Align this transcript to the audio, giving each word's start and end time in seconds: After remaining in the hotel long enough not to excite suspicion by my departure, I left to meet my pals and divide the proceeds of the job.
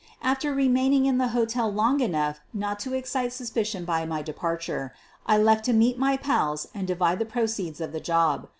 After 0.23 0.51
remaining 0.51 1.05
in 1.05 1.19
the 1.19 1.27
hotel 1.27 1.71
long 1.71 1.99
enough 1.99 2.39
not 2.55 2.79
to 2.79 2.95
excite 2.95 3.33
suspicion 3.33 3.85
by 3.85 4.03
my 4.03 4.23
departure, 4.23 4.95
I 5.27 5.37
left 5.37 5.63
to 5.65 5.73
meet 5.73 5.99
my 5.99 6.17
pals 6.17 6.67
and 6.73 6.87
divide 6.87 7.19
the 7.19 7.25
proceeds 7.25 7.79
of 7.79 7.91
the 7.91 7.99
job. 8.01 8.49